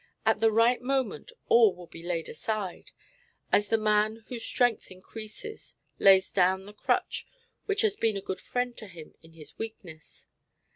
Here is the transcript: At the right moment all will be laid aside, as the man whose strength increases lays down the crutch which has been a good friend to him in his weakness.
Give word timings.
At 0.25 0.39
the 0.39 0.51
right 0.51 0.81
moment 0.81 1.31
all 1.47 1.75
will 1.75 1.85
be 1.85 2.01
laid 2.01 2.27
aside, 2.27 2.89
as 3.51 3.67
the 3.67 3.77
man 3.77 4.23
whose 4.29 4.43
strength 4.43 4.89
increases 4.89 5.75
lays 5.99 6.31
down 6.31 6.65
the 6.65 6.73
crutch 6.73 7.27
which 7.67 7.81
has 7.81 7.97
been 7.97 8.17
a 8.17 8.19
good 8.21 8.41
friend 8.41 8.75
to 8.77 8.87
him 8.87 9.13
in 9.21 9.33
his 9.33 9.59
weakness. 9.59 10.25